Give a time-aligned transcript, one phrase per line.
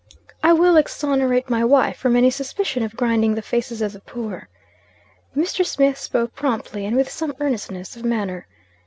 [0.41, 4.49] "I will exonerate my wife from any suspicion of grinding the faces of the poor."
[5.37, 5.63] Mr.
[5.63, 8.47] Smith spoke promptly and with some earnestness of manner.